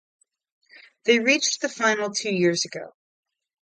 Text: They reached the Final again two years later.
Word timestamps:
They 1.03 1.19
reached 1.19 1.61
the 1.61 1.69
Final 1.69 2.05
again 2.05 2.15
two 2.17 2.33
years 2.33 2.65
later. 2.65 2.91